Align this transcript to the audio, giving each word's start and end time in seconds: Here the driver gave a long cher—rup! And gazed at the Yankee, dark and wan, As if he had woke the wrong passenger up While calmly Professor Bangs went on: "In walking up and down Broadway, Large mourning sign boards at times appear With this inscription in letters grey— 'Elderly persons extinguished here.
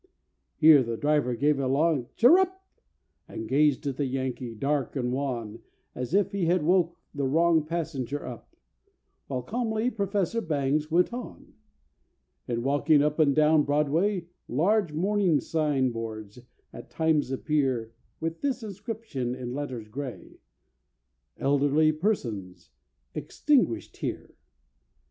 Here 0.55 0.81
the 0.81 0.97
driver 0.97 1.35
gave 1.35 1.59
a 1.59 1.67
long 1.67 2.07
cher—rup! 2.15 2.59
And 3.27 3.47
gazed 3.47 3.85
at 3.85 3.97
the 3.97 4.07
Yankee, 4.07 4.55
dark 4.55 4.95
and 4.95 5.13
wan, 5.13 5.59
As 5.93 6.15
if 6.15 6.31
he 6.31 6.45
had 6.45 6.63
woke 6.63 6.97
the 7.13 7.27
wrong 7.27 7.63
passenger 7.67 8.25
up 8.25 8.55
While 9.27 9.43
calmly 9.43 9.91
Professor 9.91 10.41
Bangs 10.41 10.89
went 10.89 11.13
on: 11.13 11.53
"In 12.47 12.63
walking 12.63 13.03
up 13.03 13.19
and 13.19 13.35
down 13.35 13.61
Broadway, 13.61 14.25
Large 14.47 14.91
mourning 14.91 15.39
sign 15.39 15.91
boards 15.91 16.39
at 16.73 16.89
times 16.89 17.29
appear 17.29 17.93
With 18.19 18.41
this 18.41 18.63
inscription 18.63 19.35
in 19.35 19.53
letters 19.53 19.87
grey— 19.87 20.39
'Elderly 21.37 21.91
persons 21.91 22.71
extinguished 23.13 23.97
here. 23.97 24.33